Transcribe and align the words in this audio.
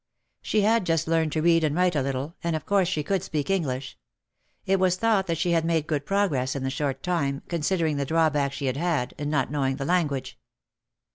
She 0.41 0.61
had 0.61 0.87
just 0.87 1.07
learned 1.07 1.31
to 1.33 1.43
read 1.43 1.63
and 1.63 1.75
write 1.75 1.95
a 1.95 2.01
little, 2.01 2.33
and 2.43 2.55
of 2.55 2.65
course 2.65 2.87
she 2.87 3.03
could 3.03 3.21
speak 3.21 3.51
English. 3.51 3.99
It 4.65 4.79
was 4.79 4.95
thought 4.95 5.27
that 5.27 5.37
she 5.37 5.51
had 5.51 5.63
made 5.63 5.85
good 5.85 6.07
progress 6.07 6.55
in 6.55 6.63
the 6.63 6.71
short 6.71 7.03
time, 7.03 7.43
considering 7.49 7.97
the 7.97 8.05
drawback 8.05 8.51
she 8.51 8.65
had 8.65 8.77
had, 8.77 9.13
in 9.19 9.29
not 9.29 9.51
knowing 9.51 9.75
the 9.75 9.85
language. 9.85 10.39